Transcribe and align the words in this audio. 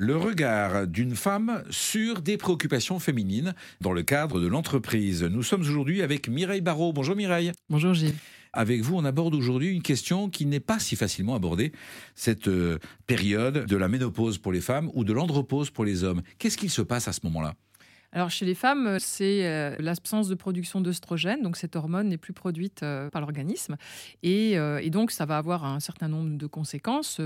le 0.00 0.16
regard 0.16 0.86
d'une 0.86 1.14
femme 1.14 1.62
sur 1.68 2.22
des 2.22 2.38
préoccupations 2.38 2.98
féminines 2.98 3.54
dans 3.82 3.92
le 3.92 4.02
cadre 4.02 4.40
de 4.40 4.46
l'entreprise. 4.46 5.22
Nous 5.22 5.42
sommes 5.42 5.60
aujourd'hui 5.60 6.00
avec 6.00 6.26
Mireille 6.26 6.62
Barrault. 6.62 6.94
Bonjour 6.94 7.14
Mireille. 7.14 7.52
Bonjour 7.68 7.92
Gilles. 7.92 8.14
Avec 8.54 8.80
vous, 8.80 8.96
on 8.96 9.04
aborde 9.04 9.34
aujourd'hui 9.34 9.68
une 9.68 9.82
question 9.82 10.30
qui 10.30 10.46
n'est 10.46 10.58
pas 10.58 10.78
si 10.78 10.96
facilement 10.96 11.34
abordée, 11.34 11.72
cette 12.14 12.48
euh, 12.48 12.78
période 13.06 13.66
de 13.66 13.76
la 13.76 13.88
ménopause 13.88 14.38
pour 14.38 14.52
les 14.52 14.62
femmes 14.62 14.90
ou 14.94 15.04
de 15.04 15.12
l'andropause 15.12 15.68
pour 15.68 15.84
les 15.84 16.02
hommes. 16.02 16.22
Qu'est-ce 16.38 16.56
qu'il 16.56 16.70
se 16.70 16.80
passe 16.80 17.06
à 17.06 17.12
ce 17.12 17.20
moment-là? 17.24 17.54
Alors 18.12 18.30
chez 18.30 18.44
les 18.44 18.56
femmes, 18.56 18.86
euh, 18.88 18.96
c'est 18.98 19.46
euh, 19.46 19.76
l'absence 19.78 20.26
de 20.26 20.34
production 20.34 20.80
d'œstrogène, 20.80 21.42
donc 21.42 21.56
cette 21.56 21.76
hormone 21.76 22.08
n'est 22.08 22.18
plus 22.18 22.32
produite 22.32 22.82
euh, 22.82 23.08
par 23.08 23.20
l'organisme, 23.20 23.76
et, 24.24 24.58
donc 24.90 25.12
ça 25.12 25.24
va 25.24 25.38
avoir 25.38 25.64
un 25.64 25.78
certain 25.78 26.08
nombre 26.08 26.36
de 26.36 26.46
conséquences. 26.48 27.20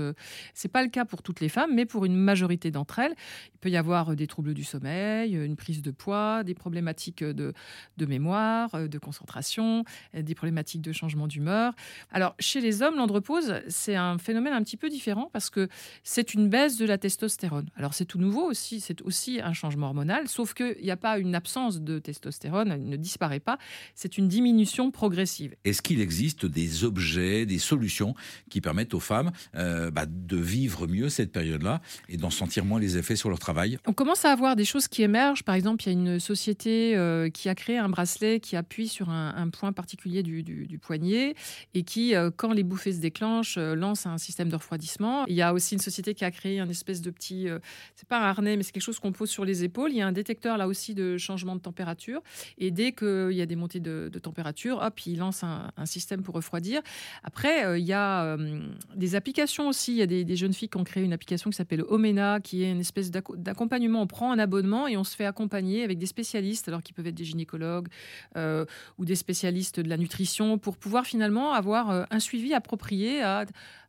C'est 0.53 0.67
pas 0.67 0.83
le 0.83 0.89
cas 0.89 1.03
pour 1.03 1.23
toutes 1.23 1.39
les 1.39 1.49
femmes, 1.49 1.71
mais 1.73 1.85
pour 1.85 2.05
une 2.05 2.15
majorité 2.15 2.69
d'entre 2.69 2.99
elles, 2.99 3.15
il 3.55 3.57
peut 3.57 3.69
y 3.71 3.77
avoir 3.77 4.15
des 4.15 4.27
troubles 4.27 4.53
du 4.53 4.63
sommeil, 4.63 5.33
une 5.33 5.55
prise 5.55 5.81
de 5.81 5.89
poids, 5.89 6.43
des 6.43 6.53
problématiques 6.53 7.23
de, 7.23 7.53
de 7.97 8.05
mémoire, 8.05 8.87
de 8.87 8.97
concentration, 8.99 9.83
des 10.13 10.35
problématiques 10.35 10.81
de 10.81 10.91
changement 10.91 11.25
d'humeur. 11.27 11.73
Alors 12.11 12.35
chez 12.39 12.61
les 12.61 12.83
hommes, 12.83 12.97
l'andropause, 12.97 13.55
c'est 13.67 13.95
un 13.95 14.19
phénomène 14.19 14.53
un 14.53 14.61
petit 14.61 14.77
peu 14.77 14.89
différent 14.89 15.31
parce 15.33 15.49
que 15.49 15.67
c'est 16.03 16.35
une 16.35 16.47
baisse 16.47 16.77
de 16.77 16.85
la 16.85 16.99
testostérone. 16.99 17.67
Alors 17.75 17.95
c'est 17.95 18.05
tout 18.05 18.19
nouveau 18.19 18.43
aussi, 18.43 18.79
c'est 18.79 19.01
aussi 19.01 19.41
un 19.41 19.53
changement 19.53 19.87
hormonal, 19.87 20.27
sauf 20.27 20.53
que 20.53 20.74
il 20.79 20.85
n'y 20.85 20.91
a 20.91 20.97
pas 20.97 21.19
une 21.19 21.35
absence 21.35 21.81
de 21.81 21.99
testostérone, 21.99 22.71
elle 22.71 22.87
ne 22.87 22.97
disparaît 22.97 23.39
pas, 23.39 23.57
c'est 23.93 24.17
une 24.17 24.27
diminution 24.27 24.91
progressive. 24.91 25.55
Est-ce 25.63 25.81
qu'il 25.81 26.01
existe 26.01 26.45
des 26.45 26.83
objets, 26.83 27.45
des 27.45 27.59
solutions 27.59 28.15
qui 28.49 28.61
permettent 28.61 28.93
aux 28.93 28.99
femmes 28.99 29.31
euh, 29.55 29.91
bah, 29.91 30.05
de 30.07 30.37
vivre 30.37 30.87
mieux 30.87 31.09
cette 31.09 31.31
période-là 31.31 31.81
et 32.09 32.17
d'en 32.17 32.29
sentir 32.29 32.65
moins 32.65 32.79
les 32.79 32.97
effets 32.97 33.15
sur 33.15 33.29
leur 33.29 33.39
travail? 33.39 33.77
On 33.85 33.93
commence 33.93 34.25
à 34.25 34.31
avoir 34.31 34.55
des 34.55 34.65
choses 34.65 34.87
qui 34.87 35.03
émergent. 35.03 35.43
Par 35.43 35.55
exemple, 35.55 35.83
il 35.83 35.85
y 35.87 35.89
a 35.89 35.93
une 35.93 36.19
société 36.19 36.95
euh, 36.95 37.29
qui 37.29 37.49
a 37.49 37.55
créé 37.55 37.77
un 37.77 37.89
bracelet 37.89 38.39
qui 38.39 38.55
appuie 38.55 38.87
sur 38.87 39.09
un, 39.09 39.49
point 39.49 39.73
particulier 39.73 40.23
du, 40.23 40.79
poignet 40.81 41.35
et 41.73 41.83
qui, 41.83 42.15
euh, 42.15 42.31
quand 42.35 42.51
les 42.51 42.63
bouffées 42.63 42.93
se 42.93 42.99
déclenchent, 42.99 43.57
lance 43.57 44.05
un 44.05 44.17
système 44.17 44.49
de 44.49 44.55
refroidissement. 44.55 45.25
Il 45.27 45.35
y 45.35 45.41
a 45.41 45.53
aussi 45.53 45.75
une 45.75 45.81
société 45.81 46.13
qui 46.13 46.25
a 46.25 46.31
créé 46.31 46.59
un 46.59 46.69
espèce 46.69 47.01
de 47.01 47.09
petit, 47.09 47.47
c'est 47.95 48.07
pas 48.07 48.19
un 48.19 48.23
harnais, 48.29 48.57
mais 48.57 48.63
c'est 48.63 48.71
quelque 48.71 48.83
chose 48.83 48.99
qu'on 48.99 49.11
pose 49.11 49.29
sur 49.29 49.45
les 49.45 49.63
épaules. 49.63 49.91
Il 49.91 49.97
y 49.97 50.01
a 50.01 50.07
un 50.07 50.11
détecteur 50.11 50.57
là 50.57 50.64
aussi 50.67 50.93
de 50.93 51.17
changement 51.17 51.55
de 51.55 51.61
température. 51.61 52.21
Et 52.57 52.71
dès 52.71 52.91
qu'il 52.91 53.31
y 53.31 53.41
a 53.41 53.45
des 53.45 53.55
montées 53.55 53.79
de, 53.79 54.09
température, 54.21 54.79
hop, 54.81 54.99
il 55.05 55.19
lance 55.19 55.43
un, 55.43 55.71
système 55.85 56.23
pour 56.23 56.35
refroidir. 56.35 56.81
Après, 57.23 57.65
euh, 57.65 57.77
il 57.77 57.85
y 57.85 57.93
a 57.93 58.23
euh, 58.23 58.67
des 58.95 59.15
applications 59.15 59.67
aussi. 59.67 59.93
Il 59.93 59.97
y 59.97 60.01
a 60.01 60.07
des, 60.07 60.35
jeunes 60.35 60.53
filles 60.53 60.69
qui 60.69 60.77
ont 60.77 60.83
créé 60.83 61.03
une 61.03 61.13
application 61.13 61.49
qui 61.49 61.55
s'appelle 61.55 61.83
Omena, 61.87 62.39
qui 62.39 62.63
est 62.63 62.71
une 62.71 62.79
espèce 62.79 63.11
d'accompagnement. 63.11 64.01
On 64.01 64.07
prend 64.07 64.31
un 64.31 64.39
abonnement 64.39 64.87
et 64.87 64.97
on 64.97 65.03
se 65.03 65.15
fait 65.15 65.25
accompagner 65.25 65.83
avec 65.83 65.97
des 65.97 66.05
spécialistes, 66.05 66.67
alors 66.67 66.81
qui 66.81 66.91
peuvent 66.93 67.07
être 67.07 67.15
des 67.15 67.23
gynécologues 67.23 67.87
euh, 68.35 68.65
ou 68.97 69.05
des 69.05 69.15
spécialistes 69.15 69.79
de 69.79 69.89
la 69.89 69.97
nutrition, 69.97 70.57
pour 70.57 70.77
pouvoir 70.77 71.05
finalement 71.05 71.53
avoir 71.53 72.07
un 72.09 72.19
suivi 72.19 72.53
approprié 72.53 73.21
à 73.21 73.45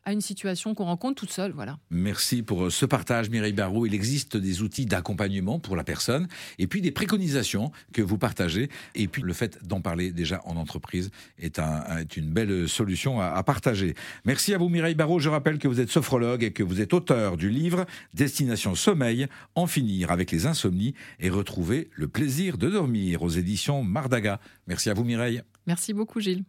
à 0.07 0.13
une 0.13 0.21
situation 0.21 0.75
qu'on 0.75 0.85
rencontre 0.85 1.17
toute 1.17 1.33
seule. 1.33 1.51
Voilà. 1.51 1.79
Merci 1.91 2.43
pour 2.43 2.71
ce 2.71 2.87
partage, 2.87 3.29
Mireille 3.29 3.53
Barrault. 3.53 3.87
Il 3.87 3.93
existe 3.93 4.37
des 4.37 4.63
outils 4.63 4.87
d'accompagnement 4.87 5.59
pour 5.59 5.75
la 5.75 5.83
personne 5.83 6.29
et 6.59 6.69
puis 6.69 6.81
des 6.81 6.93
préconisations 6.93 7.73
que 7.93 8.03
vous 8.03 8.17
partagez. 8.17 8.71
Et 8.95 9.09
puis 9.09 9.21
le 9.21 9.33
fait 9.33 9.59
d'en 9.67 9.81
parler 9.81 10.13
déjà 10.13 10.41
en 10.45 10.57
entreprise 10.57 11.11
est, 11.39 11.59
un, 11.59 11.99
est 11.99 12.17
une 12.17 12.31
belle 12.31 12.69
solution 12.69 13.21
à, 13.21 13.27
à, 13.27 13.43
partager. 13.43 13.95
Merci 14.25 14.55
à 14.55 14.59
vous, 14.59 14.69
Mireille 14.69 14.95
Barrault. 14.95 15.19
Je 15.19 15.29
rappelle 15.29 15.59
que 15.59 15.67
vous 15.67 15.81
êtes 15.81 15.91
sophrologue 15.91 16.45
et 16.45 16.53
que 16.53 16.63
vous 16.63 16.81
êtes 16.81 16.95
auteur 16.95 17.37
du 17.37 17.51
livre 17.51 17.85
Destination 18.15 18.77
Sommeil, 18.77 19.27
en 19.57 19.67
finir 19.67 20.13
avec 20.13 20.31
les 20.31 20.47
insomnies 20.47 20.95
et 21.19 21.31
retrouver 21.31 21.91
le 21.95 22.07
plaisir 22.07 22.59
de 22.59 22.71
dormir 22.71 23.23
aux 23.23 23.29
éditions 23.29 23.83
Mardaga. 23.83 24.39
Merci 24.69 24.89
à 24.89 24.95
vous, 24.95 25.03
Mireille. 25.05 25.43
Merci 25.67 25.93
beaucoup, 25.93 26.21
Gilles. 26.21 26.45